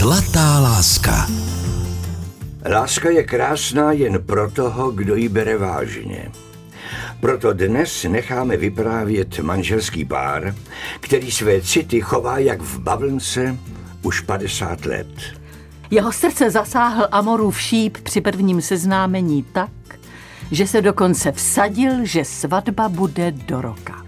[0.00, 1.26] Zlatá láska.
[2.70, 6.30] Láska je krásná jen pro toho, kdo ji bere vážně.
[7.20, 10.54] Proto dnes necháme vyprávět manželský pár,
[11.00, 13.56] který své city chová jak v bavlnce
[14.02, 15.06] už 50 let.
[15.90, 19.98] Jeho srdce zasáhl Amorův šíp při prvním seznámení tak,
[20.50, 24.04] že se dokonce vsadil, že svatba bude do roka.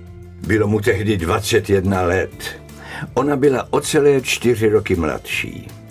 [0.47, 2.63] Bylo mu tehdy 21 let.
[3.15, 5.82] Ona byla o celé čtyři roky mladší.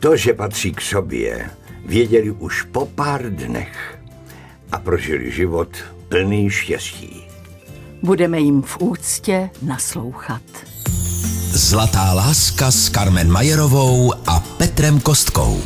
[0.00, 1.50] To, že patří k sobě,
[1.86, 3.98] věděli už po pár dnech
[4.72, 5.68] a prožili život
[6.08, 7.22] plný štěstí.
[8.02, 10.42] Budeme jim v úctě naslouchat.
[11.50, 15.62] Zlatá láska s Carmen Majerovou a Petrem Kostkou.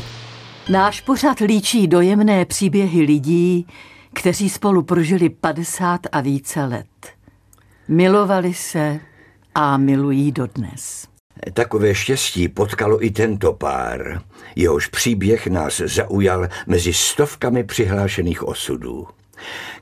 [0.69, 3.67] Náš pořad líčí dojemné příběhy lidí,
[4.13, 6.87] kteří spolu prožili 50 a více let.
[7.89, 9.01] Milovali se
[9.55, 11.12] a milují dodnes.
[11.53, 14.21] Takové štěstí potkalo i tento pár.
[14.57, 19.07] Jehož příběh nás zaujal mezi stovkami přihlášených osudů.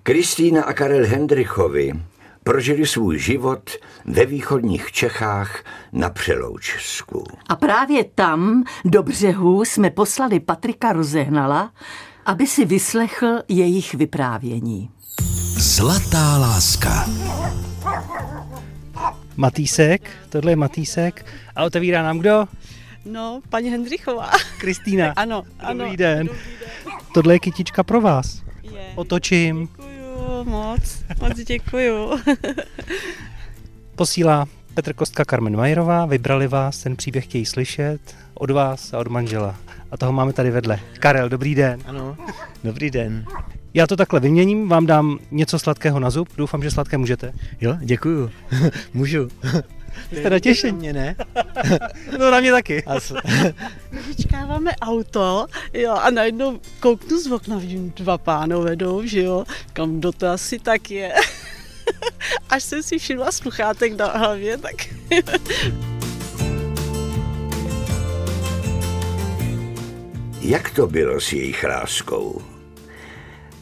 [0.02, 1.92] Kristýna a Karel Hendrichovi
[2.44, 3.70] prožili svůj život
[4.04, 7.24] ve východních Čechách na Přeloučsku.
[7.48, 11.72] A právě tam, do břehu, jsme poslali Patrika Rozehnala,
[12.26, 14.90] aby si vyslechl jejich vyprávění.
[15.58, 17.06] Zlatá láska.
[19.40, 21.26] Matýsek, tohle je Matýsek.
[21.56, 22.48] A otevírá nám kdo?
[23.04, 24.30] No, paní Hendrichová.
[24.58, 25.12] Kristýna.
[25.16, 25.84] ano, ano.
[25.84, 26.26] Dobrý den.
[26.26, 26.68] Dobrý den.
[27.14, 28.42] Tohle je kytička pro vás.
[28.62, 28.92] Je.
[28.94, 29.68] Otočím.
[29.68, 32.18] Děkuju moc, moc děkuju.
[33.96, 36.06] Posílá Petr Kostka Carmen Majerová.
[36.06, 38.00] Vybrali vás, ten příběh chtějí slyšet
[38.34, 39.56] od vás a od manžela.
[39.90, 40.80] A toho máme tady vedle.
[40.98, 41.80] Karel, dobrý den.
[41.86, 42.16] Ano,
[42.64, 43.24] dobrý den.
[43.74, 46.28] Já to takhle vyměním, vám dám něco sladkého na zub.
[46.36, 47.32] Doufám, že sladké můžete.
[47.60, 48.30] Jo, děkuju.
[48.94, 49.28] Můžu.
[50.12, 50.78] Jste natěšení?
[50.78, 51.16] Mě ne.
[52.18, 52.84] No na mě taky.
[54.08, 59.98] Vyčkáváme auto, jo, a najednou kouknu z okna, vidím dva pánové jdou, že jo, kam
[59.98, 61.14] kdo to asi tak je.
[62.50, 64.74] Až jsem si všimla sluchátek na hlavě, tak...
[70.40, 72.49] Jak to bylo s jejich láskou?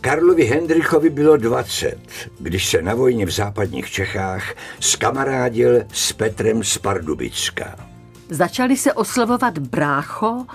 [0.00, 1.98] Karlovi Hendrichovi bylo 20,
[2.38, 7.76] když se na vojně v západních Čechách skamarádil s Petrem z Pardubicka.
[8.30, 10.46] Začali se oslovovat brácho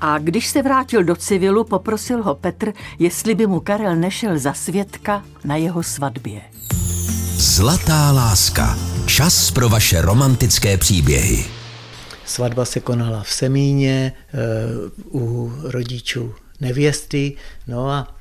[0.00, 4.52] a když se vrátil do civilu, poprosil ho Petr, jestli by mu Karel nešel za
[4.52, 6.40] svědka na jeho svatbě.
[7.36, 8.78] Zlatá láska.
[9.06, 11.44] Čas pro vaše romantické příběhy.
[12.24, 14.38] Svatba se konala v Semíně e,
[15.12, 17.36] u rodičů nevěsty,
[17.66, 18.19] no a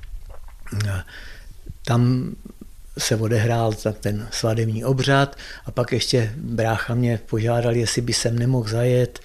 [1.85, 2.35] tam
[2.97, 5.35] se odehrál ten svadební obřad
[5.66, 9.24] a pak ještě brácha mě požádal, jestli by sem nemohl zajet e,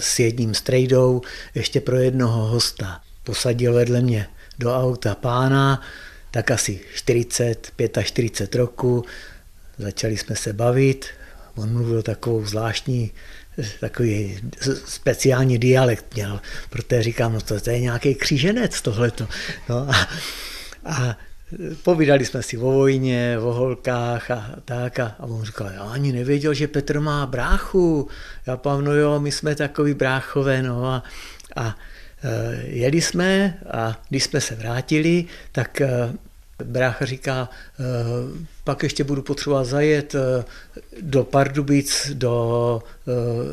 [0.00, 1.22] s jedním strejdou
[1.54, 3.00] ještě pro jednoho hosta.
[3.24, 5.82] Posadil vedle mě do auta pána,
[6.30, 9.04] tak asi 40, 45 roku,
[9.78, 11.06] začali jsme se bavit,
[11.54, 13.10] on mluvil takovou zvláštní
[13.80, 14.40] takový
[14.84, 16.40] speciální dialekt měl,
[16.70, 19.28] protože říkám, no to, to je nějaký kříženec tohleto.
[19.68, 20.08] No a,
[20.84, 21.16] a
[21.82, 26.12] povídali jsme si o vojně, o holkách a tak a, a on říkal, já ani
[26.12, 28.08] nevěděl, že Petr má bráchu.
[28.46, 31.04] Já pám, no jo, my jsme takový bráchové, no a,
[31.56, 31.76] a
[32.64, 35.82] jeli jsme a když jsme se vrátili, tak
[36.64, 37.48] Brácha říká,
[38.64, 40.14] pak ještě budu potřebovat zajet
[41.00, 42.82] do Pardubic do,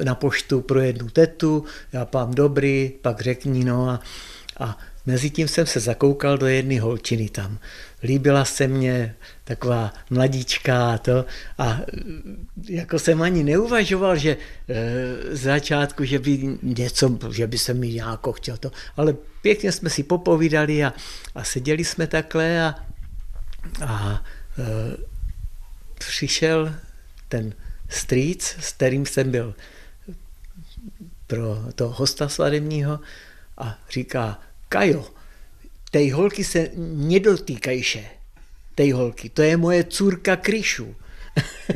[0.03, 3.99] na poštu pro jednu tetu, já pám dobrý, pak řekni, no a,
[4.59, 7.57] a mezi tím jsem se zakoukal do jedné holčiny tam.
[8.03, 11.25] Líbila se mně taková mladíčka a to
[11.57, 11.79] a
[12.69, 14.37] jako jsem ani neuvažoval, že
[15.31, 19.89] z začátku, že by něco, že by se mi nějako chtěl to, ale pěkně jsme
[19.89, 20.93] si popovídali a,
[21.35, 22.75] a seděli jsme takhle a,
[23.85, 24.23] a
[24.57, 24.63] e,
[25.99, 26.75] přišel
[27.29, 27.53] ten
[27.89, 29.55] strýc, s kterým jsem byl
[31.27, 32.99] pro toho hosta svadebního
[33.57, 34.39] a říká,
[34.69, 35.07] Kajo,
[35.91, 38.05] tej holky se nedotýkajše,
[38.75, 40.95] tej holky, to je moje curka Kryšu.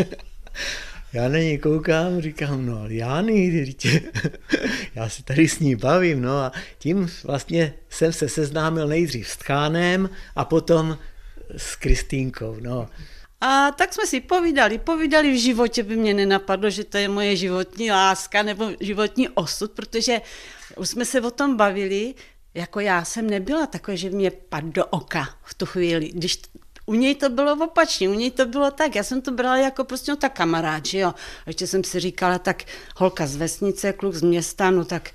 [1.13, 4.01] já na něj koukám, říkám, no já dítě,
[4.95, 9.37] já se tady s ní bavím, no a tím vlastně jsem se seznámil nejdřív s
[9.37, 10.97] Tchánem a potom
[11.57, 12.87] s Kristýnkou, no.
[13.41, 17.35] A tak jsme si povídali, povídali v životě by mě nenapadlo, že to je moje
[17.35, 20.21] životní láska nebo životní osud, protože
[20.77, 22.13] už jsme se o tom bavili,
[22.53, 26.41] jako já jsem nebyla takové, že mě padl do oka v tu chvíli, když
[26.85, 29.83] u něj to bylo opačně, u něj to bylo tak, já jsem to brala jako
[29.83, 31.09] prostě no tak kamarád, že jo.
[31.09, 32.63] A ještě jsem si říkala, tak
[32.95, 35.11] holka z vesnice, kluk z města, no tak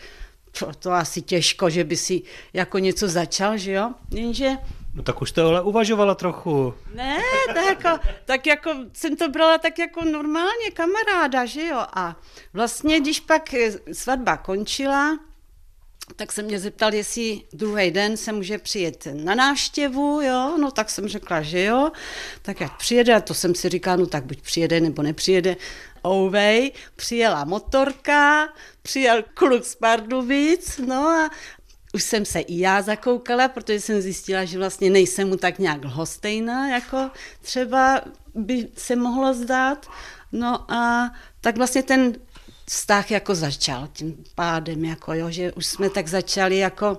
[0.59, 3.91] to, to asi těžko, že by si jako něco začal, že jo.
[4.11, 4.57] Jenže
[4.95, 6.75] No tak už to ale uvažovala trochu.
[6.95, 11.79] ne, tak jako, tak jako jsem to brala tak jako normálně kamaráda, že jo.
[11.93, 12.17] A
[12.53, 15.19] vlastně, když pak eh, svatba končila,
[16.17, 20.91] tak se mě zeptal, jestli druhý den se může přijet na návštěvu, jo, no tak
[20.91, 21.93] jsem řekla, že jo,
[22.43, 25.57] tak jak přijede, a to jsem si říkala, no tak buď přijede nebo nepřijede,
[26.07, 28.49] Ouvej, přijela motorka,
[28.83, 31.31] přijel kluk z Pardubic, no a
[31.93, 35.85] už jsem se i já zakoukala, protože jsem zjistila, že vlastně nejsem mu tak nějak
[35.85, 37.11] lhostejná, jako
[37.41, 38.01] třeba
[38.35, 39.87] by se mohlo zdát.
[40.33, 42.13] No a tak vlastně ten
[42.67, 46.99] vztah jako začal tím pádem, jako jo, že už jsme tak začali jako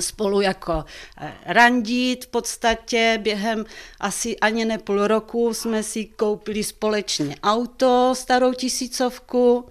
[0.00, 0.84] spolu jako
[1.20, 3.18] eh, randit v podstatě.
[3.22, 3.64] Během
[4.00, 9.68] asi ani ne půl roku jsme si koupili společně auto, starou tisícovku.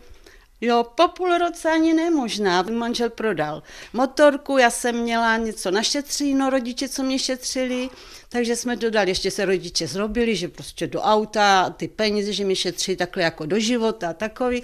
[0.66, 2.62] Jo, po půl roce ani nemožná.
[2.62, 3.64] Manžel prodal
[3.94, 7.90] motorku, já jsem měla něco našetříno, rodiče, co mě šetřili,
[8.30, 12.56] takže jsme dodali, ještě se rodiče zrobili, že prostě do auta, ty peníze, že mi
[12.56, 14.64] šetří takhle jako do života takový.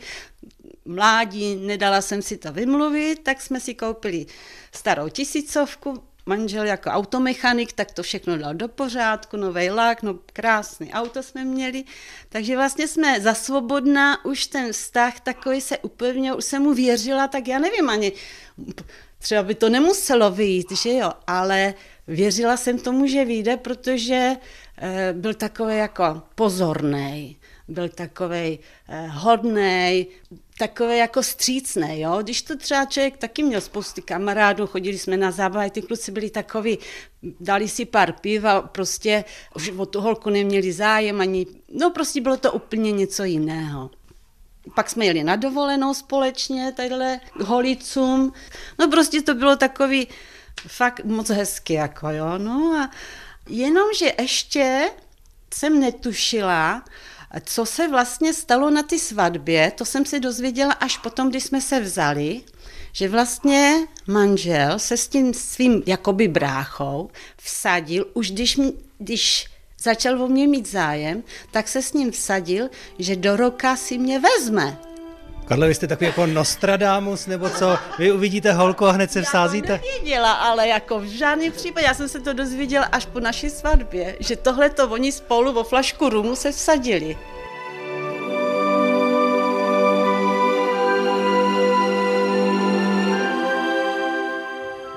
[0.86, 4.26] Mládí, nedala jsem si to vymluvit, tak jsme si koupili
[4.72, 10.94] starou tisícovku, manžel jako automechanik, tak to všechno dal do pořádku, nový lak, no krásný
[10.94, 11.84] auto jsme měli,
[12.30, 17.28] takže vlastně jsme za svobodná, už ten vztah takový se upevnil, už jsem mu věřila,
[17.28, 18.12] tak já nevím ani,
[19.20, 21.74] třeba by to nemuselo vyjít, že jo, ale
[22.08, 24.36] věřila jsem tomu, že vyjde, protože
[24.78, 27.38] eh, byl takový jako pozorný,
[27.68, 28.60] byl takový
[28.90, 30.08] eh, hodný,
[30.62, 32.18] takový jako střícný, jo.
[32.22, 36.30] Když to třeba člověk taky měl spousty kamarádů, chodili jsme na zábavy, ty kluci byli
[36.30, 36.78] takový,
[37.40, 39.24] dali si pár piv a prostě
[39.78, 43.90] o tu holku neměli zájem ani, no prostě bylo to úplně něco jiného.
[44.76, 48.34] Pak jsme jeli na dovolenou společně, tadyhle k holicům.
[48.80, 50.08] No prostě to bylo takový
[50.68, 52.38] fakt moc hezky, jako jo.
[52.38, 52.92] No a
[53.50, 54.90] jenomže ještě
[55.54, 56.86] jsem netušila,
[57.44, 61.62] co se vlastně stalo na ty svatbě, to jsem se dozvěděla až potom, když jsme
[61.62, 62.42] se vzali,
[62.94, 68.60] že vlastně manžel se s tím svým jakoby bráchou vsadil, už když,
[68.98, 69.48] když
[69.80, 72.70] začal o mě mít zájem, tak se s ním vsadil,
[73.00, 74.91] že do roka si mě vezme.
[75.52, 77.78] Karle, vy jste takový jako Nostradamus, nebo co?
[78.00, 79.72] Vy uvidíte holku a hned se vsázíte?
[79.72, 83.20] Já to nevěděla, ale jako v žádném případě, já jsem se to dozvěděla až po
[83.20, 87.18] naší svatbě, že tohle to oni spolu o flašku rumu se vsadili.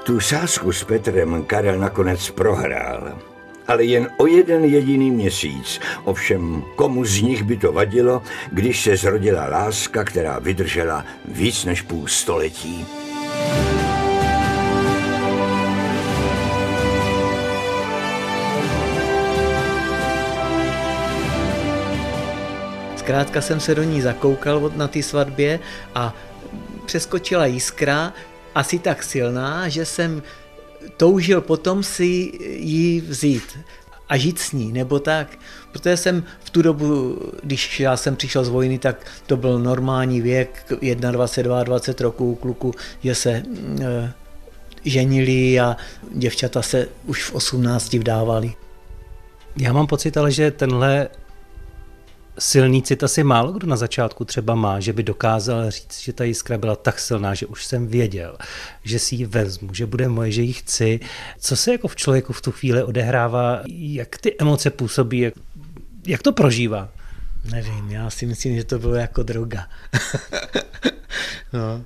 [0.05, 3.34] Tu sázku s Petrem Karel nakonec prohrál.
[3.67, 5.81] Ale jen o jeden jediný měsíc.
[6.05, 8.23] Ovšem, komu z nich by to vadilo,
[8.53, 12.87] když se zrodila láska, která vydržela víc než půl století.
[22.97, 25.61] Zkrátka jsem se do ní zakoukal na té svatbě
[25.95, 26.15] a
[26.87, 28.13] přeskočila jiskra,
[28.55, 30.23] asi tak silná, že jsem
[30.97, 33.59] toužil potom si ji vzít
[34.09, 35.39] a žít s ní, nebo tak.
[35.73, 40.21] Protože jsem v tu dobu, když já jsem přišel z vojny, tak to byl normální
[40.21, 40.73] věk,
[41.11, 43.43] 21, 20 roků kluku, že se e,
[44.85, 45.77] ženili a
[46.13, 48.55] děvčata se už v 18 vdávali.
[49.57, 51.09] Já mám pocit ale, že tenhle
[52.39, 56.25] silný cit asi málo kdo na začátku třeba má, že by dokázal říct, že ta
[56.25, 58.37] jiskra byla tak silná, že už jsem věděl,
[58.85, 61.01] že si ji vezmu, že bude moje, že ji chci.
[61.39, 65.35] Co se jako v člověku v tu chvíli odehrává, jak ty emoce působí, jak,
[66.07, 66.89] jak to prožívá?
[67.51, 69.67] Nevím, já si myslím, že to bylo jako droga.
[71.53, 71.85] no.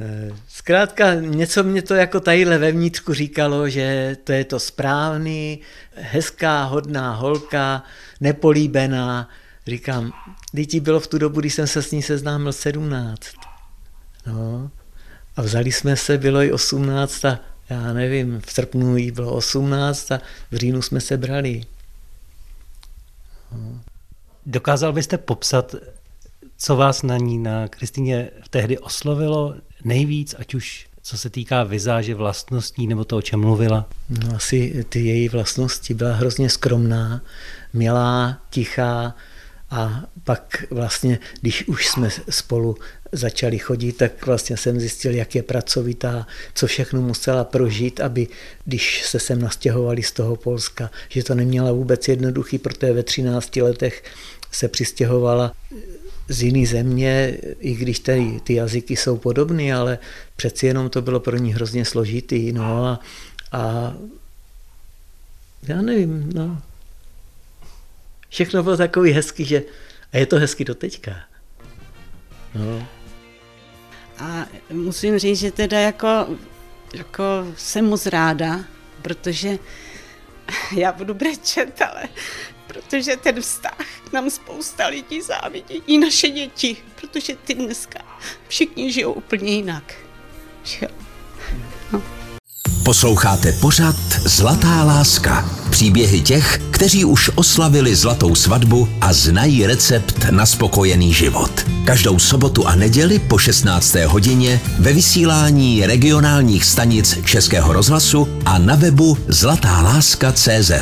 [0.00, 5.60] Eh, zkrátka něco mě to jako tadyhle vevnitřku říkalo, že to je to správný,
[5.94, 7.82] hezká, hodná holka,
[8.20, 9.28] nepolíbená,
[9.66, 10.12] Říkám,
[10.52, 13.20] děti bylo v tu dobu, kdy jsem se s ní seznámil 17.
[14.26, 14.70] No.
[15.36, 20.12] A vzali jsme se, bylo i 18 a já nevím, v srpnu jí bylo 18
[20.12, 20.20] a
[20.50, 21.64] v říjnu jsme se brali.
[23.52, 23.80] No.
[24.46, 25.74] Dokázal byste popsat,
[26.58, 29.54] co vás na ní, na Kristýně tehdy oslovilo
[29.84, 33.88] nejvíc, ať už co se týká vizáže vlastností nebo to, o čem mluvila?
[34.08, 37.20] No asi ty její vlastnosti byla hrozně skromná,
[37.72, 39.14] milá, tichá,
[39.70, 42.76] a pak vlastně, když už jsme spolu
[43.12, 48.28] začali chodit, tak vlastně jsem zjistil, jak je pracovitá, co všechno musela prožít, aby
[48.64, 53.56] když se sem nastěhovali z toho Polska, že to neměla vůbec jednoduchý, protože ve 13
[53.56, 54.04] letech
[54.52, 55.52] se přistěhovala
[56.28, 59.98] z jiné země, i když tady ty jazyky jsou podobné, ale
[60.36, 62.52] přeci jenom to bylo pro ní hrozně složitý.
[62.52, 63.00] No a,
[63.52, 63.94] a
[65.62, 66.62] já nevím, no.
[68.28, 69.62] Všechno bylo takový hezký, že
[70.12, 71.10] a je to hezky do teďka.
[72.54, 72.88] No.
[74.18, 76.08] A musím říct, že teda jako,
[76.94, 77.24] jako
[77.56, 78.64] jsem moc ráda,
[79.02, 79.58] protože
[80.76, 82.02] já budu brečet, ale
[82.66, 87.98] protože ten vztah nám spousta lidí závidí, i naše děti, protože ty dneska
[88.48, 89.94] všichni žijou úplně jinak.
[90.64, 92.02] Že jo?
[92.84, 95.65] Posloucháte pořad Zlatá láska.
[95.76, 101.50] Příběhy těch, kteří už oslavili zlatou svatbu a znají recept na spokojený život.
[101.84, 103.94] Každou sobotu a neděli po 16.
[103.94, 110.72] hodině ve vysílání regionálních stanic Českého rozhlasu a na webu zlatáláska.cz.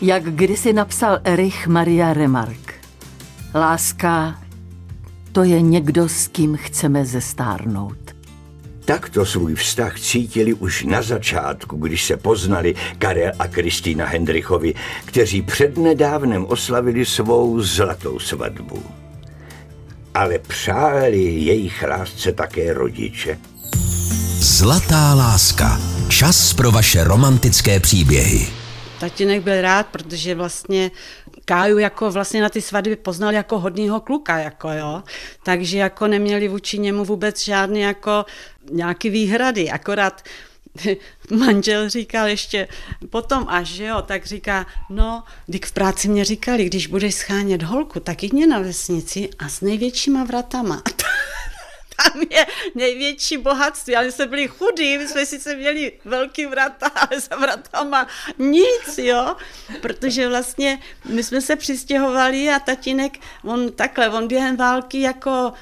[0.00, 2.74] Jak kdysi napsal Erich Maria Remark.
[3.54, 4.38] Láska,
[5.32, 8.03] to je někdo, s kým chceme zestárnout.
[8.84, 14.74] Takto svůj vztah cítili už na začátku, když se poznali Karel a Kristýna Hendrichovi,
[15.04, 18.82] kteří přednedávnem oslavili svou zlatou svatbu.
[20.14, 23.38] Ale přáli jejich lásce také rodiče.
[24.38, 25.80] Zlatá láska.
[26.08, 28.63] Čas pro vaše romantické příběhy.
[29.00, 30.90] Tatínek byl rád, protože vlastně
[31.44, 35.02] Káju jako vlastně na ty svatby poznal jako hodnýho kluka, jako jo.
[35.42, 38.24] Takže jako neměli vůči němu vůbec žádný jako
[38.70, 40.22] nějaký výhrady, akorát
[41.30, 42.68] manžel říkal ještě
[43.10, 47.62] potom až, že jo, tak říká, no, když v práci mě říkali, když budeš schánět
[47.62, 50.82] holku, tak jdi na vesnici a s největšíma vratama.
[52.04, 57.20] Tam je největší bohatství, ale jsme byli chudí, my jsme sice měli velký vrata, ale
[57.20, 58.06] za vratama
[58.38, 59.36] nic, jo,
[59.80, 65.52] protože vlastně my jsme se přistěhovali a tatínek, on takhle, on během války jako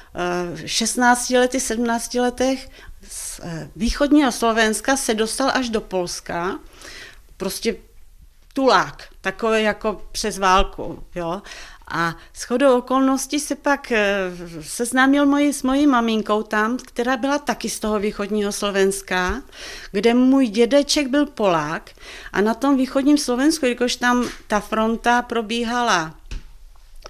[0.65, 2.69] 16 eh, lety, 17 letech
[3.07, 6.59] z eh, východního Slovenska se dostal až do Polska,
[7.37, 7.75] prostě
[8.53, 11.41] tulák, takový jako přes válku, jo.
[11.95, 14.31] A shodou okolností se pak eh,
[14.61, 19.41] seznámil moji, s mojí maminkou tam, která byla taky z toho východního Slovenska,
[19.91, 21.91] kde můj dědeček byl Polák
[22.31, 26.15] a na tom východním Slovensku, jakož tam ta fronta probíhala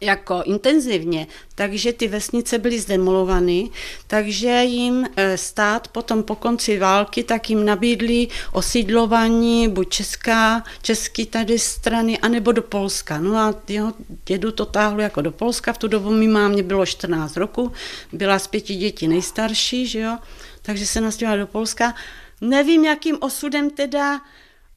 [0.04, 3.70] jako intenzivně, takže ty vesnice byly zdemolovány,
[4.08, 11.26] takže jim eh, stát potom po konci války tak jim nabídli osídlování buď česká, český
[11.26, 13.20] tady strany, anebo do Polska.
[13.20, 13.94] No a jeho
[14.26, 17.72] dědu to táhlo jako do Polska, v tu dobu mi mámě bylo 14 roku,
[18.12, 20.18] byla z pěti dětí nejstarší, že jo,
[20.62, 21.96] takže se nastěhovala do Polska.
[22.42, 24.22] Nevím, jakým osudem teda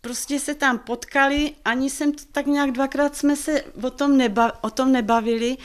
[0.07, 4.53] prostě se tam potkali, ani jsem to tak nějak dvakrát jsme se o tom, neba,
[4.65, 5.57] o tom nebavili,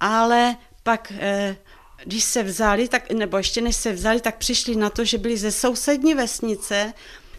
[0.00, 1.56] ale pak, eh,
[2.04, 5.36] když se vzali, tak, nebo ještě než se vzali, tak přišli na to, že byli
[5.36, 6.92] ze sousední vesnice,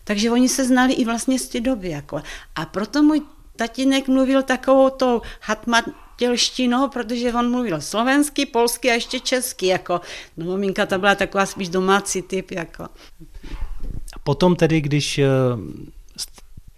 [0.04, 1.90] takže oni se znali i vlastně z té doby.
[1.90, 2.22] Jako.
[2.56, 3.22] A proto můj
[3.56, 9.68] tatínek mluvil takovou tou hatmatělštinou, protože on mluvil slovensky, polsky a ještě česky.
[9.68, 10.02] Jako.
[10.38, 12.52] No maminka ta byla taková spíš domácí typ.
[12.52, 12.90] Jako.
[14.24, 15.28] Potom tedy, když eh,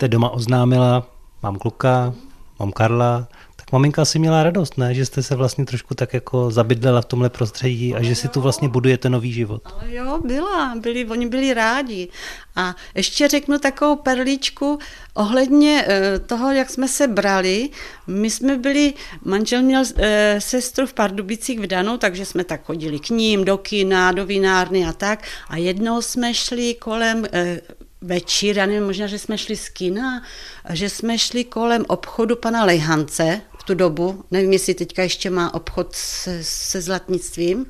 [0.03, 1.07] jste doma oznámila,
[1.43, 2.13] mám kluka,
[2.59, 4.93] mám Karla, tak maminka si měla radost, ne?
[4.93, 8.41] Že jste se vlastně trošku tak jako zabydlela v tomhle prostředí a že si tu
[8.41, 9.61] vlastně budujete nový život.
[9.65, 12.07] Ale jo, byla, byli, oni byli rádi.
[12.55, 14.79] A ještě řeknu takovou perličku
[15.13, 17.69] ohledně eh, toho, jak jsme se brali.
[18.07, 18.93] My jsme byli,
[19.25, 24.11] manžel měl e, sestru v Pardubicích vdanou, takže jsme tak chodili k ním, do kina,
[24.11, 25.23] do vinárny a tak.
[25.49, 27.61] A jednou jsme šli kolem e,
[28.03, 30.23] večír, já nevím, možná, že jsme šli z kina,
[30.69, 35.53] že jsme šli kolem obchodu pana Lejhance v tu dobu, nevím, jestli teďka ještě má
[35.53, 37.65] obchod se, se zlatnictvím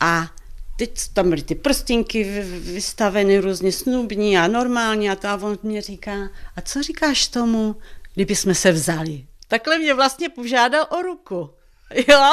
[0.00, 0.30] a
[0.78, 2.24] teď tam byly ty prstinky
[2.58, 7.76] vystaveny různě snubní a normální a to a on mě říká, a co říkáš tomu,
[8.14, 9.24] kdyby jsme se vzali?
[9.48, 11.50] Takhle mě vlastně požádal o ruku.
[12.08, 12.30] Jo,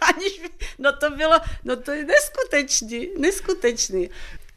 [0.00, 0.40] aniž,
[0.78, 4.10] no to bylo, no to je neskutečný, neskutečný.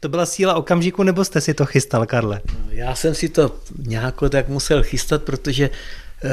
[0.06, 2.40] To byla síla okamžiku, nebo jste si to chystal, Karle?
[2.52, 6.30] No, já jsem si to nějak tak musel chystat, protože uh,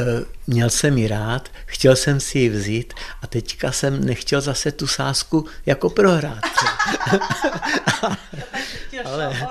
[0.47, 4.87] měl jsem ji rád, chtěl jsem si ji vzít a teďka jsem nechtěl zase tu
[4.87, 6.43] sásku jako prohrát.
[9.05, 9.47] ale,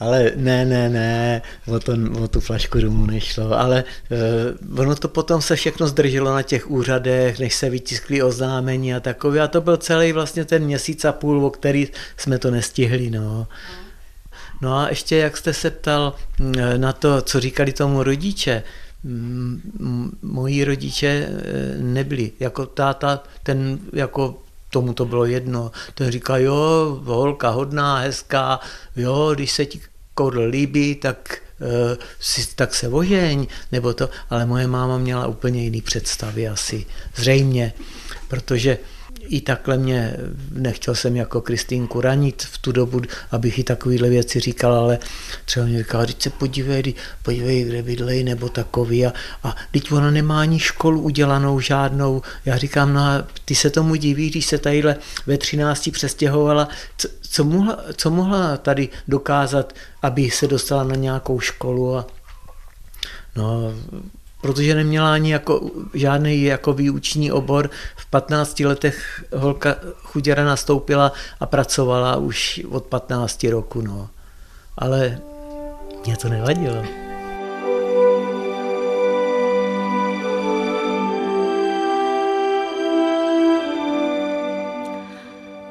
[0.00, 1.92] Ale ne, ne, ne, o, to,
[2.22, 3.84] o tu flašku rumu nešlo, ale
[4.64, 9.00] uh, ono to potom se všechno zdrželo na těch úřadech, než se vytiskly oznámení a
[9.00, 13.10] takové a to byl celý vlastně ten měsíc a půl, o který jsme to nestihli,
[13.10, 13.46] no.
[14.62, 18.62] No a ještě jak jste se ptal mm, na to, co říkali tomu rodiče,
[20.22, 25.70] moji rodiče eh, nebyli, jako táta, ten jako tomu to bylo jedno.
[25.94, 28.60] Ten říká, jo, holka hodná, hezká,
[28.96, 29.80] jo, když se ti
[30.14, 31.68] koudl líbí, tak uh,
[32.20, 36.86] si, tak se ožeň, nebo to, ale moje máma měla úplně jiný představy asi,
[37.16, 37.72] zřejmě,
[38.28, 38.78] protože
[39.30, 40.16] i takhle mě,
[40.52, 44.98] nechtěl jsem jako Kristýnku ranit v tu dobu, abych i takovýhle věci říkal, ale
[45.44, 49.12] třeba mě říkal, když se podívej, podívej, kde bydlej, nebo takový a,
[49.44, 52.22] a teď ona nemá ani školu udělanou žádnou.
[52.44, 54.96] Já říkám, no a ty se tomu divíš, když se tadyhle
[55.26, 59.72] ve 13 přestěhovala, co, co, mohla, co mohla tady dokázat,
[60.02, 62.06] aby se dostala na nějakou školu a
[63.36, 63.74] No,
[64.40, 67.70] protože neměla ani jako žádný jako výuční obor.
[67.96, 73.80] V 15 letech holka chuděra nastoupila a pracovala už od 15 roku.
[73.80, 74.08] No.
[74.78, 75.18] Ale
[76.06, 76.84] mě to nevadilo.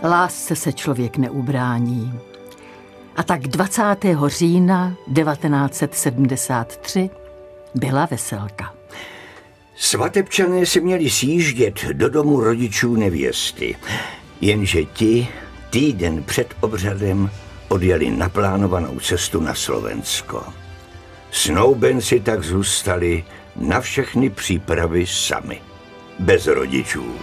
[0.04, 2.20] Lásce se člověk neubrání.
[3.16, 3.84] A tak 20.
[4.28, 7.10] října 1973
[7.76, 8.74] byla veselka.
[9.76, 13.76] Svatebčané si měli sjíždět do domu rodičů nevěsty,
[14.42, 15.28] jenže ti
[15.70, 17.32] týden před obřadem
[17.68, 20.44] odjeli naplánovanou cestu na Slovensko.
[21.32, 23.24] Snoubenci tak zůstali
[23.56, 25.62] na všechny přípravy sami,
[26.20, 27.16] bez rodičů.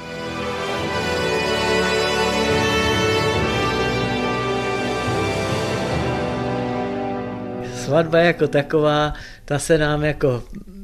[7.86, 9.14] Svatba jako taková
[9.44, 10.42] ta se nám jako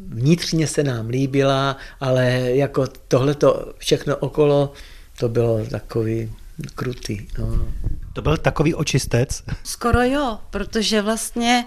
[0.08, 4.72] vnitřně se nám líbila, ale jako tohle to všechno okolo,
[5.18, 6.32] to bylo takový
[6.74, 7.26] krutý.
[7.38, 7.68] No.
[8.12, 9.42] To byl takový očistec?
[9.64, 11.64] Skoro jo, protože vlastně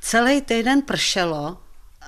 [0.00, 1.56] celý týden pršelo,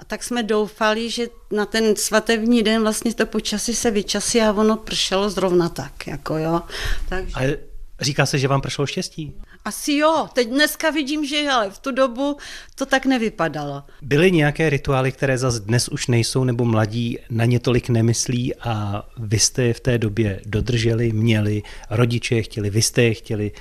[0.00, 4.52] a tak jsme doufali, že na ten svatební den vlastně to počasí se vyčasí a
[4.52, 6.62] ono pršelo zrovna tak, jako jo.
[7.08, 7.34] Takže...
[7.34, 7.56] Ale
[8.00, 9.34] říká se, že vám pršelo štěstí?
[9.64, 12.36] Asi jo, teď dneska vidím, že ale v tu dobu
[12.74, 13.82] to tak nevypadalo.
[14.02, 19.06] Byly nějaké rituály, které zase dnes už nejsou, nebo mladí na ně tolik nemyslí a
[19.18, 23.52] vy jste je v té době dodrželi, měli, rodiče je chtěli, vy jste je chtěli.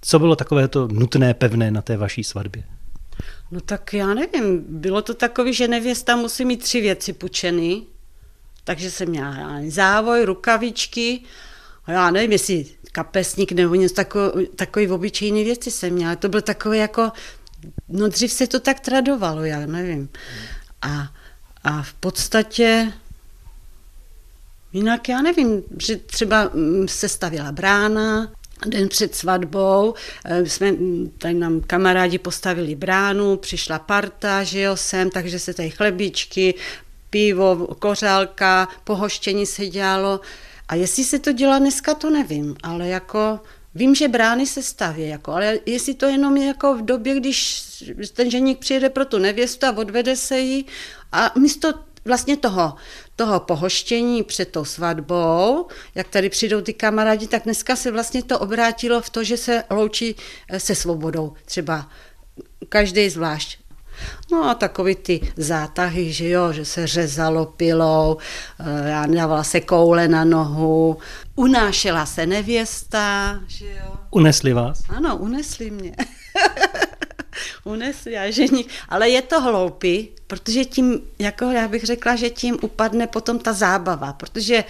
[0.00, 2.62] Co bylo takové to nutné, pevné na té vaší svatbě?
[3.50, 7.82] No tak já nevím, bylo to takové, že nevěsta musí mít tři věci pučeny,
[8.64, 11.20] takže jsem měla závoj, rukavičky,
[11.86, 16.16] a já nevím, jestli kapesník nebo něco takový, takový obyčejný věci jsem měla.
[16.16, 17.12] To byl takový jako,
[17.88, 20.08] no dřív se to tak tradovalo, já nevím.
[20.82, 21.12] A,
[21.64, 22.92] a v podstatě
[24.72, 28.32] jinak já nevím, že třeba mm, se stavila brána,
[28.66, 34.76] Den před svatbou eh, jsme, mm, tady nám kamarádi postavili bránu, přišla parta, že jo,
[34.76, 36.54] sem, takže se tady chlebičky,
[37.10, 40.20] pivo, kořálka, pohoštění se dělalo.
[40.70, 43.40] A jestli se to dělá dneska, to nevím, ale jako
[43.74, 47.62] vím, že brány se staví, jako, ale jestli to jenom je jako v době, když
[48.12, 50.66] ten ženík přijede pro tu nevěstu a odvede se jí
[51.12, 52.74] a místo vlastně toho,
[53.16, 58.38] toho pohoštění před tou svatbou, jak tady přijdou ty kamarádi, tak dneska se vlastně to
[58.38, 60.16] obrátilo v to, že se loučí
[60.48, 61.34] eh, se svobodou.
[61.44, 61.90] Třeba
[62.68, 63.59] každý zvlášť
[64.32, 68.16] No a takový ty zátahy, že jo, že se řezalo pilou,
[68.60, 70.98] eh, já dávala se koule na nohu,
[71.36, 73.92] unášela se nevěsta, že jo.
[74.10, 74.82] Unesli vás?
[74.88, 75.96] Ano, unesli mě.
[77.64, 78.68] unesli a ženík.
[78.88, 83.52] Ale je to hloupý, protože tím, jako já bych řekla, že tím upadne potom ta
[83.52, 84.64] zábava, protože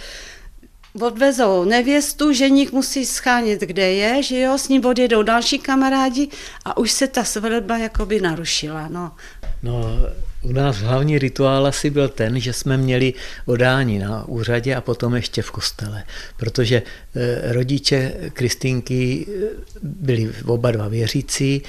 [1.01, 6.27] odvezou nevěstu, ženík musí schánět, kde je, že jo, s ním odjedou další kamarádi
[6.65, 9.11] a už se ta svatba jakoby narušila, no.
[9.63, 9.83] No,
[10.41, 13.13] u nás hlavní rituál asi byl ten, že jsme měli
[13.45, 16.03] odání na úřadě a potom ještě v kostele,
[16.37, 16.81] protože
[17.15, 19.47] eh, rodiče Kristýnky eh,
[19.81, 21.61] byli oba dva věřící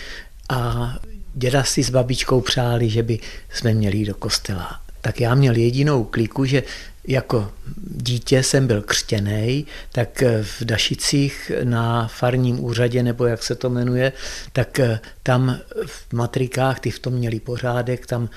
[0.49, 0.93] a
[1.35, 3.19] děda si s babičkou přáli, že by
[3.51, 4.81] jsme měli jít do kostela.
[5.01, 6.63] Tak já měl jedinou kliku, že
[7.07, 13.71] jako dítě jsem byl křtěný, tak v Dašicích na farním úřadě, nebo jak se to
[13.71, 14.13] jmenuje,
[14.53, 14.81] tak
[15.23, 18.29] tam v matrikách, ty v tom měli pořádek, tam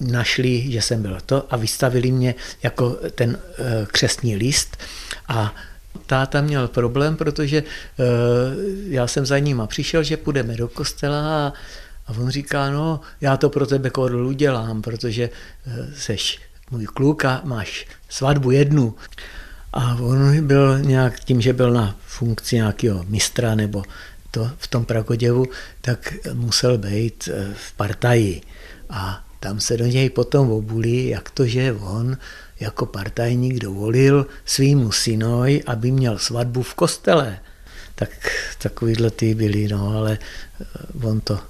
[0.00, 4.76] našli, že jsem byl to a vystavili mě jako ten eh, křesní list.
[5.28, 5.54] A
[6.06, 7.62] Táta měl problém, protože
[8.88, 11.52] já jsem za ním a přišel, že půjdeme do kostela a,
[12.06, 15.30] a on říká, no já to pro tebe Korlu udělám, protože
[15.96, 16.40] seš
[16.72, 18.94] můj kluk a máš svatbu jednu.
[19.72, 23.82] A on byl nějak tím, že byl na funkci nějakého mistra nebo
[24.30, 25.46] to v tom Prakoděvu,
[25.80, 28.40] tak musel být eh, v partaji.
[28.90, 32.16] A tam se do něj potom obulí, jak to, že on
[32.60, 37.38] jako partajník dovolil svýmu synoj, aby měl svatbu v kostele.
[37.94, 38.08] Tak
[38.62, 40.18] takovýhle ty byly, no, ale
[40.60, 40.66] eh,
[41.06, 41.40] on to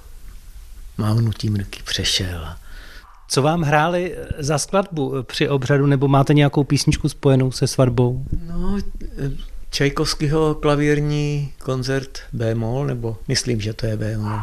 [0.97, 2.62] mávnutím ruky přešel.
[3.33, 8.25] Co vám hráli za skladbu při obřadu, nebo máte nějakou písničku spojenou se svatbou?
[8.47, 8.77] No,
[9.69, 14.39] Čajkovského klavírní koncert B-moll, nebo myslím, že to je B-moll,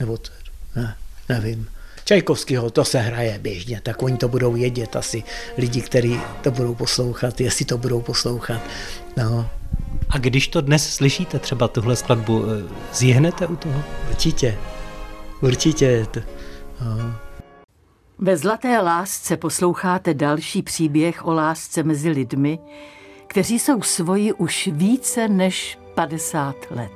[0.00, 0.30] nebo to,
[0.76, 0.96] ne,
[1.28, 1.68] nevím.
[2.04, 5.22] Čajkovského to se hraje běžně, tak oni to budou vědět asi
[5.56, 8.60] lidi, kteří to budou poslouchat, jestli to budou poslouchat.
[9.16, 9.50] No.
[10.10, 13.82] A když to dnes slyšíte, třeba tuhle skladbu, eh, zjihnete u toho?
[14.10, 14.58] Určitě,
[15.40, 16.06] určitě.
[16.10, 16.20] To,
[16.84, 17.27] no.
[18.20, 22.58] Ve Zlaté lásce posloucháte další příběh o lásce mezi lidmi,
[23.26, 26.92] kteří jsou svoji už více než 50 let.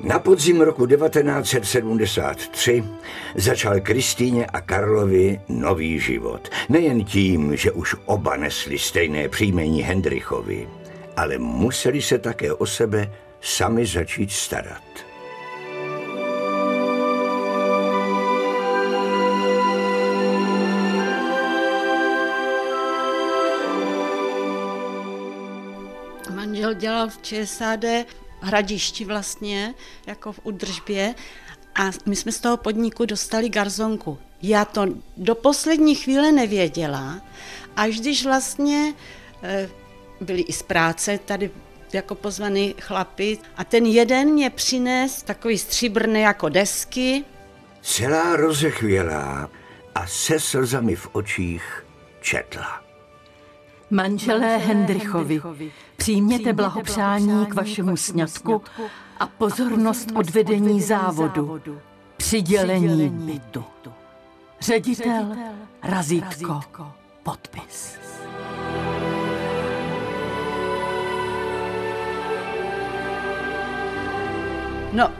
[0.00, 2.84] Na podzim roku 1973
[3.34, 6.48] začal Kristýně a Karlovi nový život.
[6.68, 10.68] Nejen tím, že už oba nesli stejné příjmení Hendrichovi,
[11.16, 15.13] ale museli se také o sebe sami začít starat.
[26.74, 27.84] Dělal v ČSAD
[28.40, 29.74] hradišti vlastně,
[30.06, 31.14] jako v udržbě
[31.74, 34.18] a my jsme z toho podniku dostali garzonku.
[34.42, 37.20] Já to do poslední chvíle nevěděla,
[37.76, 38.94] až když vlastně
[39.42, 39.68] eh,
[40.20, 41.50] byli i z práce tady
[41.92, 47.24] jako pozvaný chlapi a ten jeden mě přines takový stříbrný jako desky.
[47.82, 49.50] Celá rozechvělá
[49.94, 51.86] a se slzami v očích
[52.20, 52.83] četla.
[53.94, 55.42] Manželé Hendrichovi,
[55.96, 58.62] přijměte blahopřání k vašemu sňatku
[59.20, 61.60] a pozornost odvedení závodu,
[62.16, 63.64] přidělení bytu.
[64.60, 65.36] Ředitel,
[65.82, 66.60] razítko,
[67.22, 67.98] podpis.
[74.92, 75.12] No,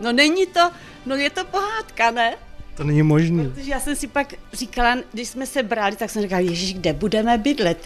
[0.00, 0.70] no není to,
[1.06, 2.36] no je to pohádka, ne?
[2.76, 3.48] To není možné.
[3.48, 6.92] Protože já jsem si pak říkala, když jsme se brali, tak jsem říkala, Ježíš, kde
[6.92, 7.84] budeme bydlet?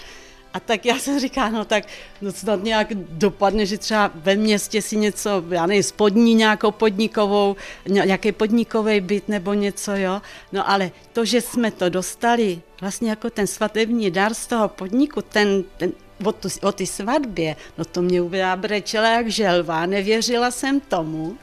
[0.56, 1.84] A tak já jsem říkala, no tak
[2.20, 7.56] no snad nějak dopadne, že třeba ve městě si něco, já nevím, spodní nějakou podnikovou,
[7.86, 10.22] nějaký podnikový byt nebo něco, jo.
[10.52, 15.22] No ale to, že jsme to dostali vlastně jako ten svatební dar z toho podniku,
[15.22, 15.92] ten, ten
[16.24, 18.22] o, tu, o ty svatbě, no to mě
[18.56, 21.36] brečela jak želva, nevěřila jsem tomu.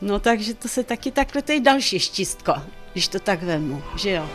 [0.00, 2.54] No takže to se taky takhle, to je další štístko,
[2.92, 4.28] když to tak vemu, že jo.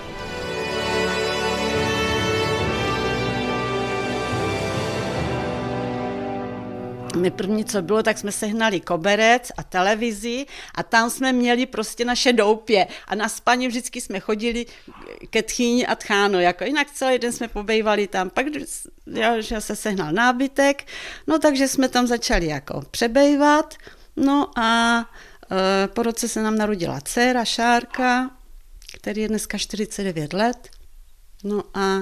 [7.15, 10.45] My první, co bylo, tak jsme sehnali koberec a televizi
[10.75, 12.87] a tam jsme měli prostě naše doupě.
[13.07, 14.65] A na spaní vždycky jsme chodili
[15.29, 18.45] ke tchýni a tcháno, jako jinak celý den jsme pobejvali tam, pak
[19.07, 20.87] já, že se sehnal nábytek,
[21.27, 23.75] no takže jsme tam začali jako přebejvat,
[24.15, 24.99] no a
[25.51, 28.31] e, po roce se nám narodila dcera Šárka,
[28.93, 30.69] který je dneska 49 let,
[31.43, 31.99] No a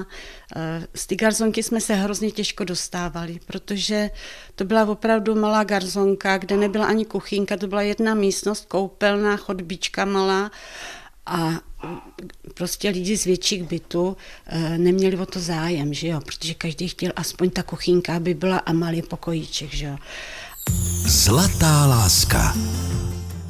[0.94, 4.10] z té garzonky jsme se hrozně těžko dostávali, protože
[4.54, 10.04] to byla opravdu malá garzonka, kde nebyla ani kuchynka, to byla jedna místnost, koupelná, chodbička
[10.04, 10.50] malá
[11.26, 11.60] a
[12.54, 17.12] prostě lidi z větších bytů e, neměli o to zájem, že jo, protože každý chtěl
[17.16, 19.96] aspoň ta kuchynka, aby byla a malý pokojíček, že jo.
[21.06, 22.54] Zlatá láska.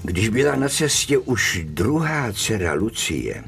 [0.03, 3.45] Když byla na cestě už druhá dcera Lucie,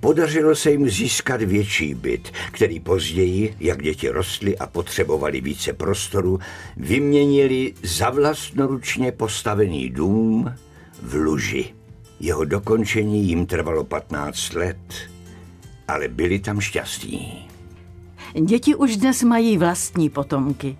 [0.00, 6.38] Podařilo se jim získat větší byt, který později, jak děti rostly a potřebovali více prostoru,
[6.76, 10.54] vyměnili za vlastnoručně postavený dům
[11.02, 11.74] v Luži.
[12.20, 14.94] Jeho dokončení jim trvalo 15 let,
[15.88, 17.48] ale byli tam šťastní.
[18.40, 20.76] Děti už dnes mají vlastní potomky.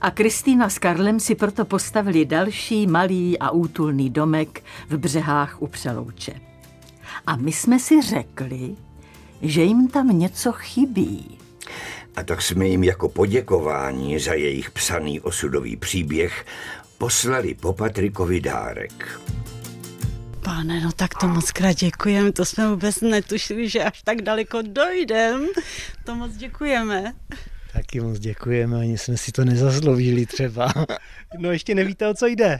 [0.00, 5.66] A Kristýna s Karlem si proto postavili další malý a útulný domek v břehách u
[5.66, 6.49] Přelouče.
[7.26, 8.76] A my jsme si řekli,
[9.42, 11.38] že jim tam něco chybí.
[12.16, 16.46] A tak jsme jim jako poděkování za jejich psaný osudový příběh
[16.98, 19.20] poslali po Patrikovi dárek.
[20.44, 24.62] Pane, no tak to moc krát děkujeme, to jsme vůbec netušili, že až tak daleko
[24.62, 25.46] dojdem.
[26.04, 27.14] To moc děkujeme.
[27.72, 30.72] Tak taky moc děkujeme, ani jsme si to nezasloužili třeba.
[31.38, 32.58] No ještě nevíte, o co jde.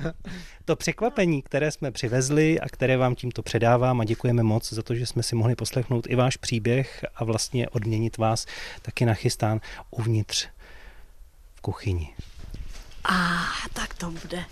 [0.71, 4.95] To překvapení, které jsme přivezli a které vám tímto předávám a děkujeme moc za to,
[4.95, 8.47] že jsme si mohli poslechnout i váš příběh a vlastně odměnit vás
[8.83, 10.49] taky nachystán uvnitř
[11.55, 12.15] v kuchyni.
[13.05, 14.45] A tak to bude.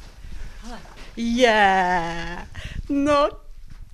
[1.16, 2.46] Je, yeah.
[2.88, 3.28] no,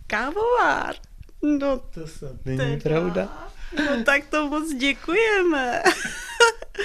[0.06, 0.94] kávovár.
[1.42, 3.48] No, To snad není pravda.
[3.76, 5.82] no tak to moc děkujeme.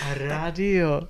[0.03, 1.07] A rádio.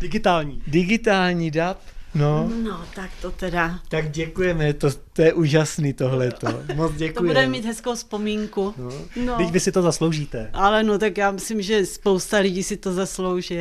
[0.00, 0.62] Digitální.
[0.66, 1.91] Digitální DAB.
[2.14, 3.80] No, No, tak to teda.
[3.88, 6.46] tak děkujeme, to, to je úžasný tohleto.
[6.74, 7.28] Moc To děkujeme.
[7.34, 8.74] bude mít hezkou vzpomínku.
[8.78, 8.90] No.
[9.24, 9.36] no.
[9.36, 10.50] Teď vy si to zasloužíte.
[10.52, 13.56] Ale no, tak já myslím, že spousta lidí si to zaslouží.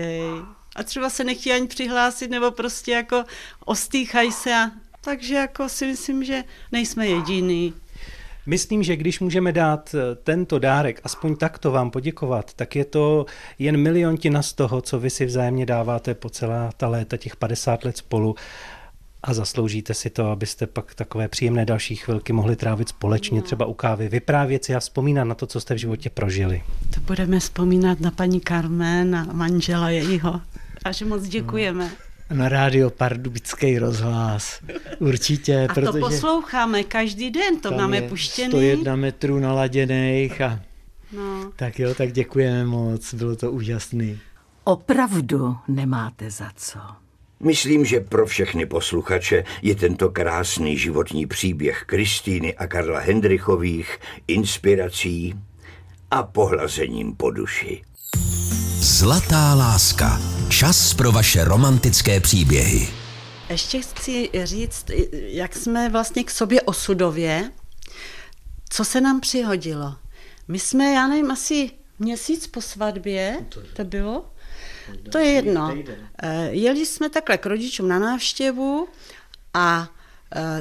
[0.76, 3.24] A třeba se nechtějí ani přihlásit, nebo prostě jako
[3.66, 4.54] ostýchají se.
[4.54, 4.72] A...
[5.04, 7.74] Takže jako si myslím, že nejsme jediný.
[8.46, 13.26] Myslím, že když můžeme dát eh, tento dárek, aspoň takto vám poděkovat, tak je to
[13.60, 17.84] jen miliontina z toho, co vy si vzájemně dáváte po celá ta léta, těch 50
[17.84, 18.36] let spolu
[19.24, 23.74] a zasloužíte si to, abyste pak takové příjemné další chvilky mohli trávit společně, třeba u
[23.74, 26.64] kávy, vyprávět si a vzpomínat na to, co jste v životě prožili.
[26.94, 30.42] To budeme vzpomínat na paní Carmen a manžela jejího.
[30.86, 31.92] A že moc děkujeme.
[32.34, 34.60] Na rádio Pardubický rozhlas.
[35.00, 38.50] Určitě, A to protože posloucháme každý den, to máme je puštěný.
[38.52, 40.60] 101 metrů naladěných a
[41.12, 41.52] No.
[41.56, 44.20] tak jo, tak děkujeme moc, bylo to úžasný.
[44.64, 46.80] Opravdu nemáte za co.
[47.40, 55.34] Myslím, že pro všechny posluchače je tento krásný životní příběh Kristýny a Karla Hendrichových inspirací
[56.12, 57.82] a pohlazením po duši.
[58.80, 60.20] Zlatá láska.
[60.52, 62.90] Čas pro vaše romantické příběhy.
[63.50, 67.52] Ještě chci říct, jak jsme vlastně k sobě osudově,
[68.70, 69.96] co se nám přihodilo.
[70.48, 73.38] My jsme, já nevím, asi měsíc po svatbě,
[73.74, 74.34] to bylo?
[75.12, 75.76] To je jedno.
[76.24, 78.88] Eh, Jeli jsme takhle k rodičům na návštěvu
[79.54, 79.90] a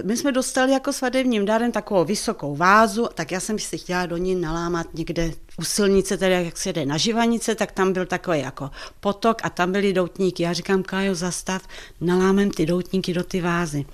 [0.04, 4.16] my jsme dostali jako svatebním dárem takovou vysokou vázu, tak já jsem si chtěla do
[4.16, 8.40] ní nalámat někde u silnice, tedy jak se jde na živanice, tak tam byl takový
[8.40, 10.42] jako potok a tam byly doutníky.
[10.42, 11.62] Já říkám, Kájo, zastav,
[12.00, 13.84] nalámem ty doutníky do ty vázy.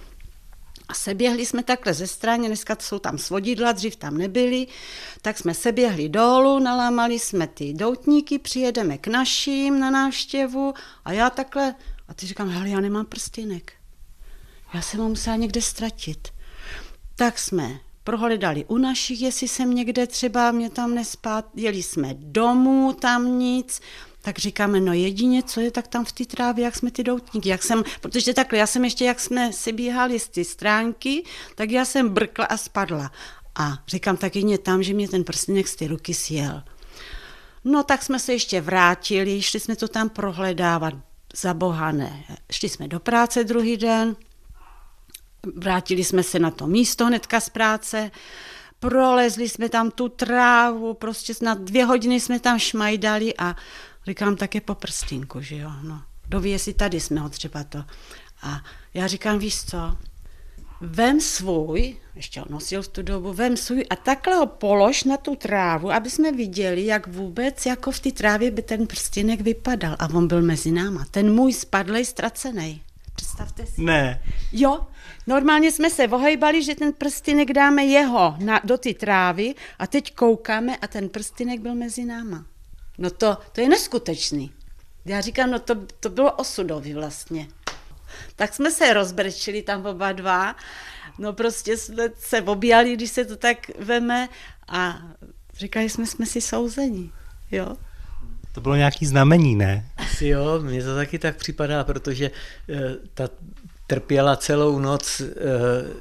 [0.89, 4.67] A seběhli jsme takhle ze strany, dneska jsou tam svodidla, dřív tam nebyly,
[5.23, 11.31] tak jsme seběhli dolů, nalámali jsme ty doutníky, přijedeme k našim na návštěvu a já
[11.31, 11.75] takhle,
[12.09, 13.76] a ty říkám, hele, já nemám prstínek.
[14.75, 16.29] Já jsem ho musela někde ztratit.
[17.17, 22.93] Tak jsme prohledali u našich, jestli jsem někde třeba mě tam nespát, jeli jsme domů,
[22.93, 23.81] tam nic,
[24.23, 27.49] tak říkáme, no jedině, co je, tak tam v té trávě, jak jsme ty doutníky,
[27.49, 31.25] jak jsem, protože takhle, já jsem ještě, jak jsme si bíhali z ty stránky,
[31.55, 33.13] tak já jsem brkla a spadla.
[33.55, 36.63] A říkám, tak jedině tam, že mě ten prstínek z té ruky sjel.
[37.65, 40.95] No tak jsme se ještě vrátili, šli jsme to tam prohledávat,
[41.37, 42.25] za boha ne.
[42.53, 44.17] Šli jsme do práce druhý den,
[45.55, 48.11] vrátili jsme se na to místo hnedka z práce,
[48.81, 53.57] prolezli jsme tam tu trávu, prostě na dvě hodiny jsme tam šmajdali a
[54.07, 56.03] říkám, tak je po prstínku, že jo, no.
[56.29, 57.85] Kdo ví, jestli tady jsme ho třeba to.
[58.43, 58.61] A
[58.95, 59.97] já říkám, víš co,
[60.81, 65.17] vem svůj, ještě ho nosil v tu dobu, vem svůj a takhle ho polož na
[65.17, 69.97] tu trávu, aby jsme viděli, jak vůbec jako v té trávě by ten prstínek vypadal.
[69.99, 71.05] A on byl mezi náma.
[71.11, 72.83] Ten můj spadlej, ztracený.
[73.27, 73.83] Představte si.
[73.83, 74.23] Ne.
[74.53, 74.87] Jo,
[75.27, 80.15] normálně jsme se ohejbali, že ten prstínek dáme jeho na, do ty trávy a teď
[80.15, 82.47] koukáme a ten prstínek byl mezi náma.
[82.99, 84.53] No to, to je neskutečný.
[85.05, 87.49] Já říkám, no to, to bylo osudový vlastně.
[88.37, 90.57] Tak jsme se rozbrečili tam oba dva,
[91.19, 94.29] no prostě jsme se objali, když se to tak veme
[94.69, 94.99] a
[95.55, 97.13] říkali jsme, jsme si souzení,
[97.51, 97.77] jo.
[98.57, 99.85] To bylo nějaký znamení, ne?
[99.97, 102.31] Asi jo, mně to taky tak připadá, protože
[102.69, 103.29] eh, ta
[103.87, 105.31] trpěla celou noc eh,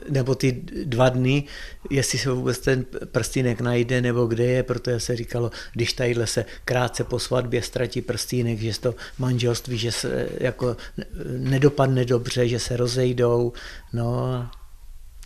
[0.10, 0.52] nebo ty
[0.86, 1.44] dva dny,
[1.90, 6.46] jestli se vůbec ten prstínek najde nebo kde je, protože se říkalo, když tadyhle se
[6.66, 10.78] krátce po svatbě ztratí prstínek, že to manželství, že se jako
[11.38, 13.54] nedopadne dobře, že se rozejdou,
[13.94, 14.50] no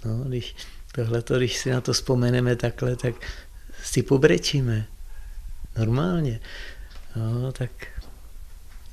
[0.06, 0.56] no, když
[0.96, 3.16] tohleto, když si na to vzpomeneme takhle, tak
[3.84, 4.86] si pobrečíme.
[5.78, 6.40] Normálně.
[7.16, 7.72] No, tak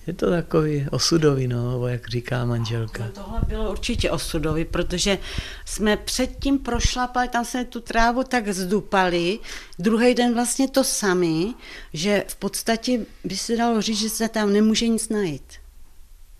[0.07, 3.05] je to takový osudový, no, jak říká manželka.
[3.05, 5.18] No tohle bylo určitě osudový, protože
[5.64, 9.38] jsme předtím prošlapali, tam jsme tu trávu tak zdupali,
[9.79, 11.55] druhý den vlastně to sami,
[11.92, 15.65] že v podstatě by se dalo říct, že se tam nemůže nic najít.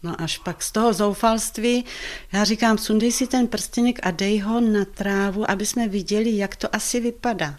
[0.02, 1.85] No až pak z toho zoufalství,
[2.32, 6.56] já říkám, sundej si ten prstenek a dej ho na trávu, aby jsme viděli, jak
[6.56, 7.59] to asi vypadá.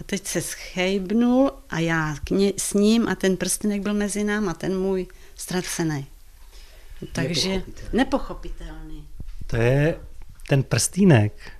[0.00, 4.24] A teď se schejbnul a já k ně, s ním a ten prstenek byl mezi
[4.24, 6.06] náma, ten můj ztracený.
[7.12, 7.90] Takže nepochopitelný.
[7.92, 9.08] nepochopitelný.
[9.46, 10.00] To je
[10.48, 11.52] ten prstínek,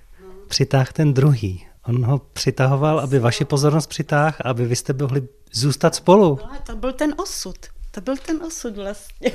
[0.47, 1.65] přitáh ten druhý.
[1.85, 6.39] On ho přitahoval, aby vaši pozornost přitáhl, aby vy jste mohli zůstat spolu.
[6.41, 7.57] No, to byl ten osud.
[7.91, 9.31] To byl ten osud vlastně.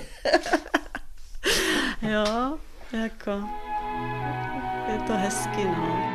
[2.02, 2.58] jo,
[2.92, 3.30] jako...
[4.92, 6.14] Je to hezky, no.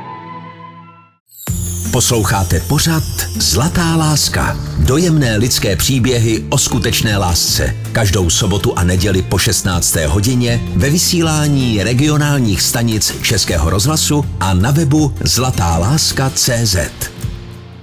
[1.91, 3.03] Posloucháte pořad
[3.39, 4.57] Zlatá láska.
[4.79, 7.75] Dojemné lidské příběhy o skutečné lásce.
[7.91, 9.95] Každou sobotu a neděli po 16.
[9.95, 16.77] hodině ve vysílání regionálních stanic Českého rozhlasu a na webu zlatáláska.cz.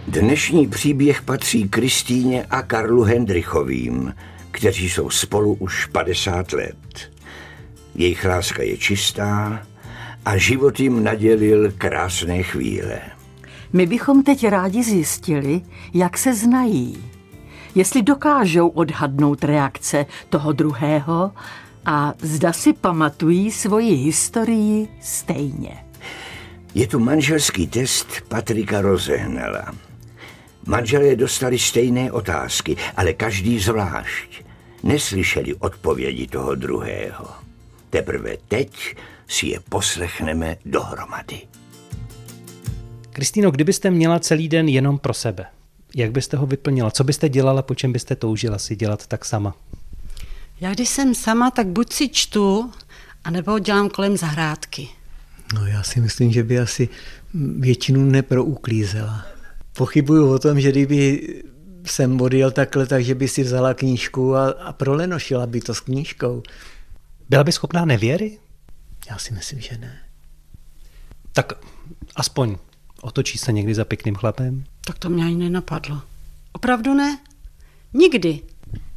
[0.09, 4.15] Dnešní příběh patří Kristýně a Karlu Hendrichovým,
[4.57, 7.13] kteří jsou spolu už 50 let.
[7.95, 9.67] Jejich láska je čistá
[10.25, 13.01] a život jim nadělil krásné chvíle.
[13.73, 15.61] My bychom teď rádi zjistili,
[15.95, 17.05] jak se znají.
[17.75, 21.33] Jestli dokážou odhadnout reakce toho druhého
[21.87, 25.85] a zda si pamatují svoji historii stejně.
[26.75, 29.75] Je tu manželský test Patrika Rozehnala.
[30.67, 34.46] Manželé dostali stejné otázky, ale každý zvlášť.
[34.87, 37.27] Neslyšeli odpovědi toho druhého.
[37.91, 38.97] Teprve teď
[39.29, 41.41] si je poslechneme dohromady.
[43.13, 45.47] Kristýno, kdybyste měla celý den jenom pro sebe,
[45.95, 46.91] jak byste ho vyplnila?
[46.91, 49.55] Co byste dělala, po čem byste toužila si dělat tak sama?
[50.61, 52.71] Já když jsem sama, tak buď si čtu,
[53.25, 54.89] anebo dělám kolem zahrádky.
[55.55, 56.89] No já si myslím, že by asi
[57.59, 59.27] většinu neprouklízela.
[59.77, 61.23] Pochybuju o tom, že kdyby
[61.91, 66.43] jsem odjel takhle, takže by si vzala knížku a, a prolenošila by to s knížkou.
[67.29, 68.39] Byla by schopná nevěry?
[69.11, 69.99] Já si myslím, že ne.
[71.33, 71.53] Tak
[72.17, 72.57] aspoň
[73.01, 74.65] otočí se někdy za pěkným chlapem?
[74.87, 76.03] Tak to mě ani nenapadlo.
[76.53, 77.19] Opravdu ne?
[77.95, 78.41] Nikdy.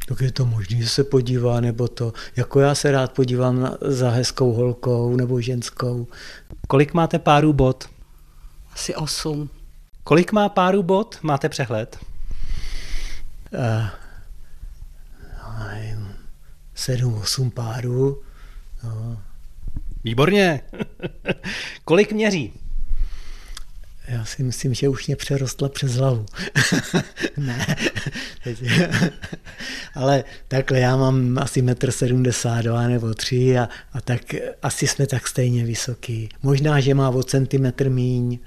[0.07, 3.77] Tak je to možné, že se podívá, nebo to, jako já se rád podívám na,
[3.81, 6.07] za hezkou holkou nebo ženskou.
[6.67, 7.89] Kolik máte párů bod?
[8.73, 9.49] Asi osm.
[10.03, 11.17] Kolik má párů bod?
[11.21, 11.97] Máte přehled?
[13.53, 13.87] Uh,
[16.79, 18.21] sedm, osm párů.
[18.83, 19.21] No.
[20.03, 20.61] Výborně.
[21.85, 22.53] Kolik měří?
[24.07, 26.25] Já si myslím, že už mě přerostla přes hlavu.
[27.37, 27.75] ne.
[29.95, 34.21] Ale takhle já mám asi metr 72 nebo 3 a, a tak
[34.61, 36.29] asi jsme tak stejně vysoký.
[36.43, 38.39] Možná, že má o centimetr míň.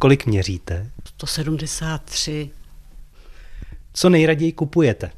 [0.00, 0.90] Kolik měříte?
[1.04, 2.50] 173.
[3.92, 5.10] Co nejraději kupujete?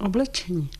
[0.00, 0.70] Oblečení.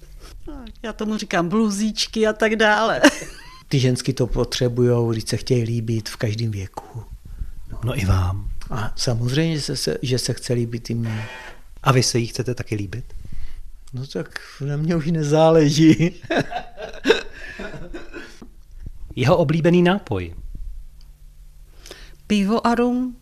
[0.83, 3.01] Já tomu říkám bluzíčky a tak dále.
[3.69, 7.05] Ty žensky to potřebují, když se chtějí líbit v každém věku.
[7.85, 8.51] No i vám.
[8.71, 11.29] A samozřejmě, že se, že se chce líbit i mně.
[11.83, 13.05] A vy se jí chcete taky líbit?
[13.93, 16.13] No tak na mě už nezáleží.
[19.17, 20.35] Jeho oblíbený nápoj?
[22.27, 23.17] Pivo a rum.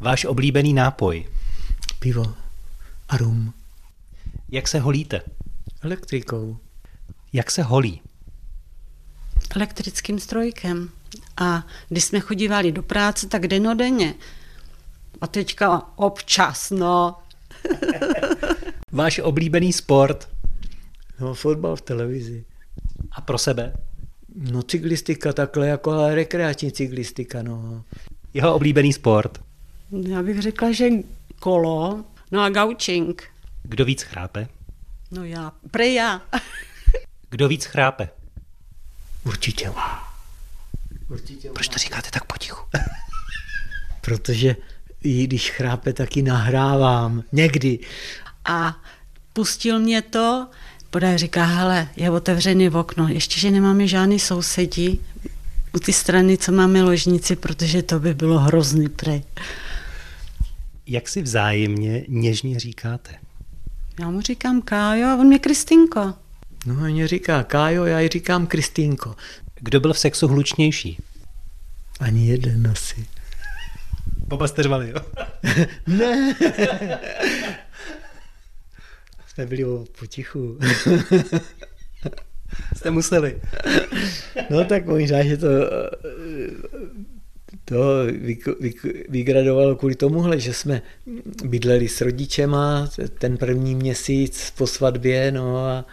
[0.00, 1.28] Váš oblíbený nápoj?
[1.98, 2.34] Pivo
[3.10, 3.52] a rum.
[4.48, 5.22] Jak se holíte?
[5.82, 6.56] Elektrikou.
[7.32, 8.00] Jak se holí?
[9.56, 10.88] Elektrickým strojkem.
[11.36, 14.14] A když jsme chodívali do práce, tak denodenně.
[15.20, 17.18] A teďka občas, no.
[18.92, 20.28] Váš oblíbený sport?
[21.20, 22.44] No, fotbal v televizi.
[23.12, 23.72] A pro sebe?
[24.34, 27.84] No, cyklistika takhle, jako ale rekreační cyklistika, no.
[28.34, 29.40] Jeho oblíbený sport?
[30.08, 30.88] Já bych řekla, že
[31.38, 33.22] kolo, no a gaučing.
[33.62, 34.48] Kdo víc chrápe?
[35.10, 36.22] No já, pre já.
[37.30, 38.08] Kdo víc chrápe?
[39.24, 39.72] Určitě.
[41.08, 42.66] Určitě Proč to říkáte tak potichu?
[44.00, 44.56] Protože
[45.02, 47.24] i když chrápe, tak ji nahrávám.
[47.32, 47.78] Někdy.
[48.44, 48.76] A
[49.32, 50.48] pustil mě to,
[50.90, 55.00] podaj říká, hele, je otevřený v okno, ještě, že nemáme žádný sousedí
[55.72, 59.22] u ty strany, co máme ložnici, protože to by bylo hrozný prej.
[60.90, 63.10] Jak si vzájemně něžně říkáte?
[64.00, 66.14] Já mu říkám Kájo a on mě Kristýnko.
[66.66, 69.16] No a mě říká Kájo, já ji říkám Kristýnko.
[69.54, 70.98] Kdo byl v sexu hlučnější?
[72.00, 73.06] Ani jeden asi.
[74.30, 74.96] Oba jste řvali, jo?
[75.86, 76.36] ne.
[79.26, 79.64] Jsme byli
[79.98, 80.58] potichu.
[82.76, 83.40] jste museli.
[84.50, 85.46] no tak možná, že to
[87.70, 88.06] to
[89.08, 90.82] vygradovalo kvůli tomuhle, že jsme
[91.44, 95.84] bydleli s rodičema ten první měsíc po svatbě, no a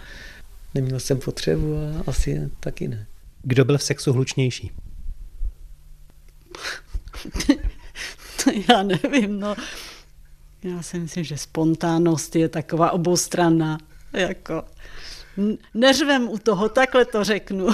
[0.74, 3.08] neměl jsem potřebu a asi taky ne.
[3.42, 4.72] Kdo byl v sexu hlučnější?
[8.44, 9.56] to já nevím, no.
[10.64, 13.78] Já si myslím, že spontánnost je taková oboustranná.
[14.14, 14.64] jako,
[15.74, 17.68] neřvem u toho, takhle to řeknu.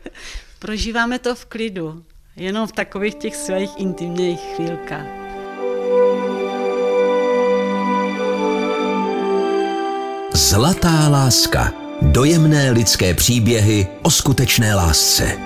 [0.58, 2.04] Prožíváme to v klidu,
[2.36, 5.06] jenom v takových těch svých intimních chvílkách.
[10.32, 11.72] Zlatá láska.
[12.02, 15.38] Dojemné lidské příběhy o skutečné lásce.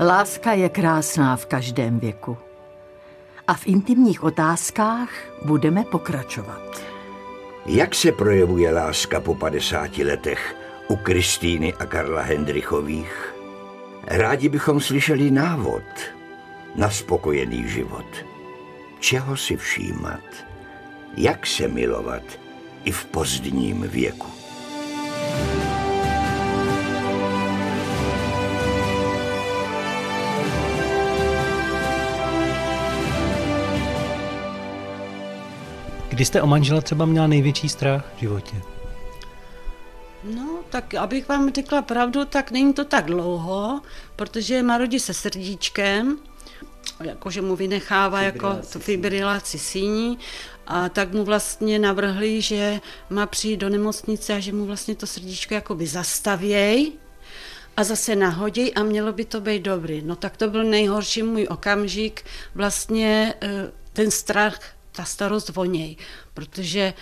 [0.00, 2.36] Láska je krásná v každém věku.
[3.46, 5.10] A v intimních otázkách
[5.44, 6.82] budeme pokračovat.
[7.66, 10.54] Jak se projevuje láska po 50 letech
[10.92, 13.34] u Kristýny a Karla Hendrichových?
[14.04, 15.88] Rádi bychom slyšeli návod
[16.76, 18.04] na spokojený život.
[19.00, 20.20] Čeho si všímat?
[21.16, 22.22] Jak se milovat
[22.84, 24.28] i v pozdním věku?
[36.08, 38.56] Kdy jste o manžela třeba měla největší strach v životě?
[40.24, 43.80] No, tak abych vám řekla pravdu, tak není to tak dlouho,
[44.16, 46.18] protože má rodí se srdíčkem,
[47.02, 50.18] jakože mu vynechává jako tu fibrilaci síní
[50.66, 55.06] a tak mu vlastně navrhli, že má přijít do nemocnice a že mu vlastně to
[55.06, 56.92] srdíčko jakoby zastavěj
[57.76, 60.02] a zase nahodí a mělo by to být dobrý.
[60.02, 64.58] No tak to byl nejhorší můj okamžik, vlastně eh, ten strach
[64.92, 65.96] ta starost o něj,
[66.34, 66.94] protože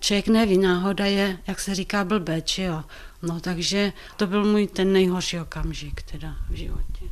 [0.00, 2.84] člověk neví, náhoda je, jak se říká, blbeč, jo.
[3.22, 7.04] No takže to byl můj ten nejhorší okamžik teda v životě.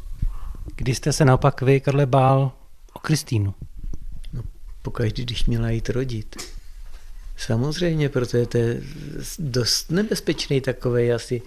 [0.76, 2.53] Kdy jste se naopak vy, Karle, bál
[2.93, 3.55] o Kristýnu?
[4.33, 4.43] No,
[4.83, 6.37] pokaždý, když měla jít rodit.
[7.37, 8.81] Samozřejmě, protože to je
[9.39, 11.43] dost nebezpečný takový asi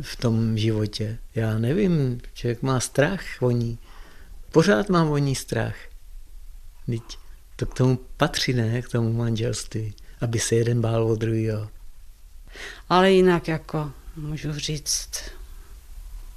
[0.00, 1.18] v tom životě.
[1.34, 3.78] Já nevím, člověk má strach o ní.
[4.52, 5.76] Pořád mám o ní strach.
[6.86, 7.02] Teď
[7.56, 9.94] to k tomu patří, ne, k tomu manželství,
[10.24, 11.68] aby se jeden bál od druhého.
[12.88, 15.10] Ale jinak jako můžu říct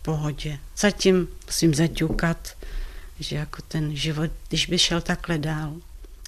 [0.01, 0.59] pohodě.
[0.77, 2.57] Zatím musím zaťukat,
[3.19, 5.75] že jako ten život, když by šel takhle dál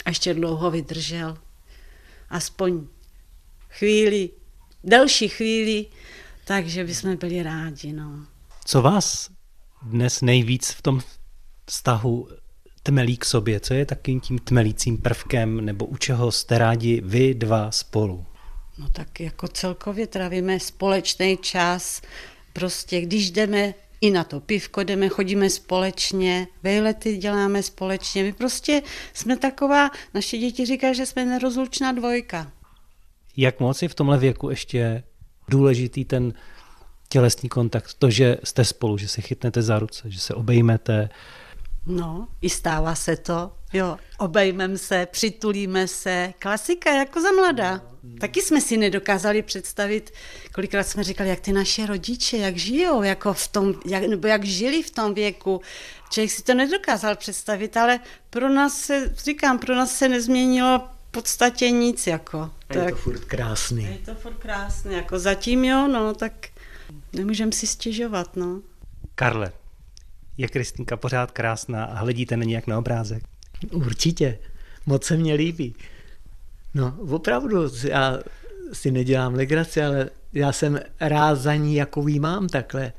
[0.05, 1.37] a ještě dlouho vydržel,
[2.29, 2.87] aspoň
[3.69, 4.29] chvíli,
[4.83, 5.85] další chvíli,
[6.45, 7.93] takže bychom byli rádi.
[7.93, 8.25] No.
[8.65, 9.29] Co vás
[9.81, 11.01] dnes nejvíc v tom
[11.65, 12.29] vztahu
[12.83, 13.59] tmelí k sobě?
[13.59, 18.25] Co je takým tím tmelícím prvkem, nebo u čeho jste rádi vy dva spolu?
[18.77, 22.01] No tak jako celkově trávíme společný čas,
[22.53, 28.23] prostě když jdeme i na to pivko jdeme, chodíme společně, vejlety děláme společně.
[28.23, 28.81] My prostě
[29.13, 32.51] jsme taková, naše děti říkají, že jsme nerozlučná dvojka.
[33.37, 35.03] Jak moc je v tomhle věku ještě
[35.49, 36.33] důležitý ten
[37.09, 41.09] tělesný kontakt, to, že jste spolu, že se chytnete za ruce, že se obejmete,
[41.89, 43.51] No, i stává se to.
[43.73, 46.33] Jo, obejmeme se, přitulíme se.
[46.39, 47.81] Klasika, jako za mladá.
[48.19, 50.13] Taky jsme si nedokázali představit,
[50.53, 54.43] kolikrát jsme říkali, jak ty naše rodiče, jak žijou, jako v tom, jak, nebo jak
[54.43, 55.61] žili v tom věku.
[56.11, 61.11] Člověk si to nedokázal představit, ale pro nás se, říkám, pro nás se nezměnilo v
[61.11, 62.51] podstatě nic, jako.
[62.73, 63.83] Je tak, to furt krásný.
[63.83, 66.33] Je to furt krásný, jako zatím jo, no, tak
[67.13, 68.61] nemůžeme si stěžovat, no.
[69.15, 69.51] Karle,
[70.39, 73.23] je Kristýnka pořád krásná a hledíte na nějak na obrázek?
[73.71, 74.39] Určitě,
[74.85, 75.75] moc se mně líbí.
[76.73, 78.19] No, opravdu, já
[78.73, 82.93] si nedělám legraci, ale já jsem rád za ní, jakový mám takhle.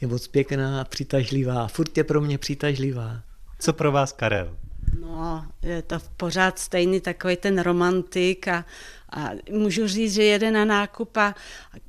[0.00, 3.22] Je moc pěkná, přitažlivá, furt je pro mě přitažlivá.
[3.58, 4.56] Co pro vás Karel?
[5.00, 8.64] No, je to pořád stejný takový ten romantik a,
[9.12, 11.34] a můžu říct, že jede na nákup a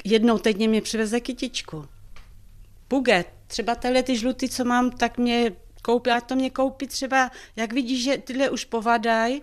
[0.04, 1.86] jednou teď mě přiveze kytičku.
[2.88, 7.32] Puget, třeba tyhle ty žlutý, co mám, tak mě koupí, ať to mě koupí třeba,
[7.56, 9.42] jak vidíš, že tyhle už povadají,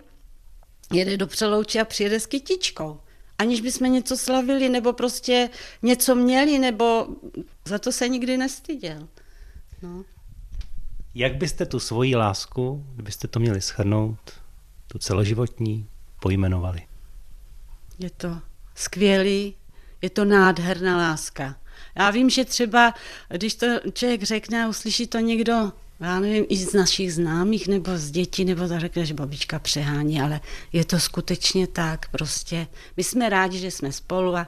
[0.93, 2.99] jede do přelouče a přijede s kytičkou.
[3.37, 5.49] Aniž bychom něco slavili, nebo prostě
[5.81, 7.07] něco měli, nebo
[7.65, 9.07] za to se nikdy nestyděl.
[9.81, 10.03] No.
[11.15, 14.31] Jak byste tu svoji lásku, kdybyste to měli schrnout,
[14.87, 15.87] tu celoživotní,
[16.19, 16.81] pojmenovali?
[17.99, 18.41] Je to
[18.75, 19.55] skvělý,
[20.01, 21.55] je to nádherná láska.
[21.95, 22.93] Já vím, že třeba,
[23.29, 27.97] když to člověk řekne a uslyší to někdo, já nevím, i z našich známých nebo
[27.97, 30.41] z dětí, nebo to řekne, že babička přehání, ale
[30.73, 32.67] je to skutečně tak prostě.
[32.97, 34.47] My jsme rádi, že jsme spolu a,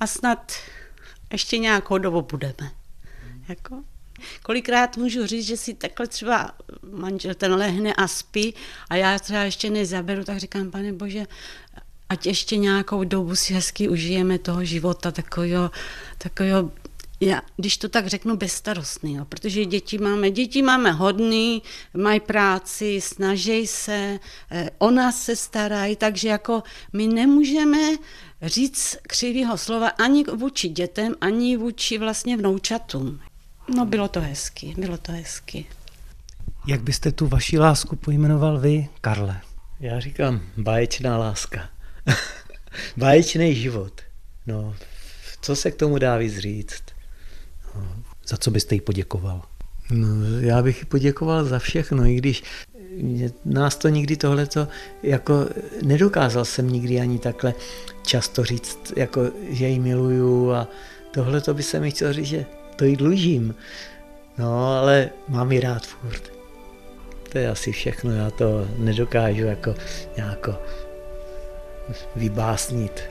[0.00, 0.52] a snad
[1.32, 2.70] ještě nějakou dobu budeme.
[3.48, 3.82] Jako?
[4.42, 6.52] Kolikrát můžu říct, že si takhle třeba
[6.92, 8.54] manžel ten lehne a spí
[8.90, 11.26] a já třeba ještě nezaberu, tak říkám, pane bože,
[12.12, 15.70] ať ještě nějakou dobu si hezky užijeme toho života, takového,
[16.18, 16.70] takového
[17.20, 21.62] já, když to tak řeknu, bezstarostný, jo, protože děti máme, děti máme hodný,
[21.94, 24.18] mají práci, snaží se,
[24.50, 27.78] eh, o nás se starají, takže jako my nemůžeme
[28.42, 33.20] říct křivýho slova ani vůči dětem, ani vůči vlastně vnoučatům.
[33.76, 35.66] No bylo to hezky, bylo to hezky.
[36.66, 39.40] Jak byste tu vaši lásku pojmenoval vy, Karle?
[39.80, 41.68] Já říkám báječná láska.
[42.96, 44.00] Báječný život.
[44.46, 44.74] No,
[45.40, 46.82] co se k tomu dá víc říct?
[48.26, 49.42] Za co byste jí poděkoval?
[49.90, 52.42] No, já bych jí poděkoval za všechno, i když
[53.44, 54.68] nás to nikdy tohleto,
[55.02, 55.48] jako
[55.82, 57.54] nedokázal jsem nikdy ani takhle
[58.02, 60.68] často říct, jako, že ji miluju a
[61.10, 62.46] tohle to by se mi chtěl říct, že
[62.76, 63.54] to jí dlužím.
[64.38, 66.32] No, ale mám ji rád furt.
[67.28, 69.74] To je asi všechno, já to nedokážu jako
[70.16, 70.58] nějako
[72.16, 73.02] vybásnit.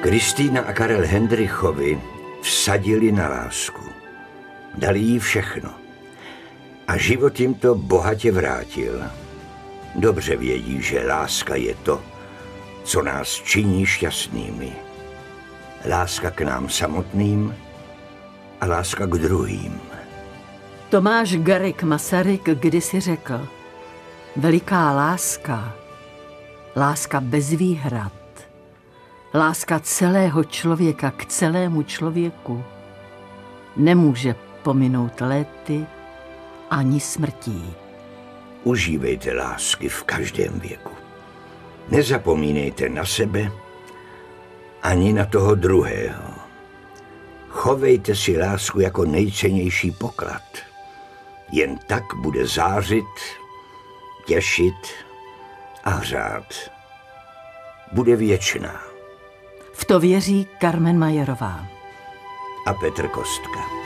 [0.00, 2.00] Kristýna a Karel Hendrichovi
[2.42, 3.82] vsadili na lásku.
[4.78, 5.70] Dali jí všechno.
[6.88, 9.02] A život jim to bohatě vrátil.
[9.94, 12.02] Dobře vědí, že láska je to,
[12.84, 14.91] co nás činí šťastnými.
[15.88, 17.54] Láska k nám samotným
[18.60, 19.80] a láska k druhým.
[20.88, 23.48] Tomáš Garik Masaryk kdysi řekl,
[24.36, 25.74] veliká láska,
[26.76, 28.12] láska bez výhrad,
[29.34, 32.64] Láska celého člověka k celému člověku
[33.76, 35.86] nemůže pominout léty
[36.70, 37.74] ani smrtí.
[38.64, 40.92] Užívejte lásky v každém věku.
[41.90, 43.52] Nezapomínejte na sebe
[44.82, 46.34] ani na toho druhého.
[47.48, 50.42] Chovejte si lásku jako nejcennější poklad.
[51.52, 53.14] Jen tak bude zářit,
[54.26, 54.88] těšit
[55.84, 56.70] a hřát.
[57.92, 58.80] Bude věčná.
[59.72, 61.66] V to věří Carmen Majerová.
[62.66, 63.81] A Petr Kostka.